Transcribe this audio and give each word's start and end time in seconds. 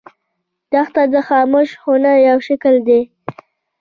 دښته 0.71 1.03
د 1.13 1.15
خاموش 1.27 1.69
هنر 1.83 2.17
یو 2.29 2.37
شکل 2.47 2.75
دی. 2.87 3.01